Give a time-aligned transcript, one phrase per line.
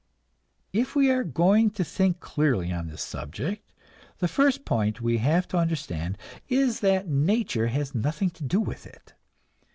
[0.73, 3.71] If we are going to think clearly on this subject,
[4.17, 6.17] the first point we have to understand
[6.49, 9.13] is that nature has nothing to do with it.